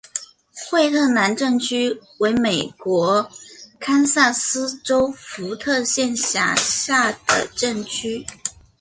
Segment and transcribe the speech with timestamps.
[0.67, 3.29] 惠特兰镇区为美国
[3.79, 8.25] 堪萨斯州福特县辖下的镇区。